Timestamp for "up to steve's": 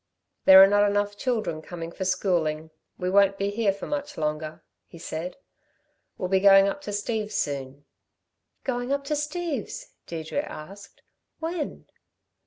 6.67-7.35, 8.91-9.91